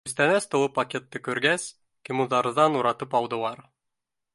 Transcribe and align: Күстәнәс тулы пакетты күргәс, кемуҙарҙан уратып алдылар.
Күстәнәс 0.09 0.47
тулы 0.53 0.69
пакетты 0.77 1.21
күргәс, 1.29 1.67
кемуҙарҙан 2.11 2.79
уратып 2.83 3.19
алдылар. 3.23 3.67